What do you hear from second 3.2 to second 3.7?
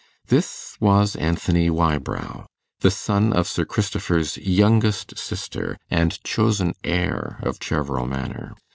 of Sir